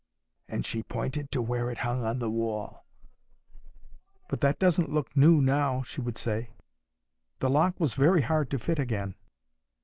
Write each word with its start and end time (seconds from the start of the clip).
And 0.47 0.65
she 0.65 0.81
pointed 0.81 1.29
to 1.31 1.43
where 1.43 1.69
it 1.69 1.77
hung 1.77 2.03
on 2.03 2.17
the 2.17 2.31
wall. 2.31 2.87
'But 4.31 4.41
that 4.41 4.57
doesn't 4.57 4.89
look 4.89 5.15
new 5.15 5.43
now,' 5.43 5.83
she 5.83 6.01
would 6.01 6.17
say. 6.17 6.49
'The 7.37 7.49
lock 7.51 7.79
was 7.79 7.93
very 7.93 8.23
hard 8.23 8.49
to 8.49 8.57
fit 8.57 8.79
again. 8.79 9.13